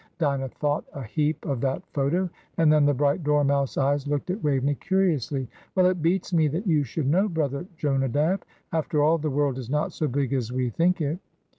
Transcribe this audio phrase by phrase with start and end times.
[0.17, 4.43] Dinah thought a heap of that photo;" and then the bright dormouse eyes looked at
[4.43, 5.47] Waveney, curiously.
[5.75, 8.43] "Well, it beats me that you should know brother Jonadab.
[8.73, 11.19] After all, the world is not so big as we think it."